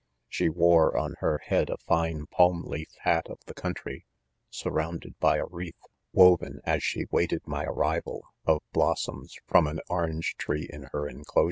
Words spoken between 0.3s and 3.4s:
wore on her head a fine palm leaf hat of